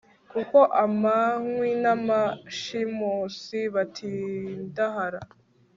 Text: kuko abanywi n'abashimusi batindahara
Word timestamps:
kuko 0.31 0.57
abanywi 0.85 1.69
n'abashimusi 1.83 3.59
batindahara 3.73 5.21